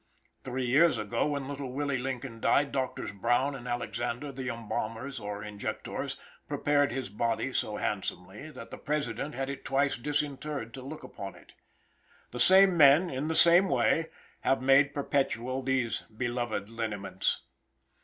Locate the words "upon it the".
11.03-12.39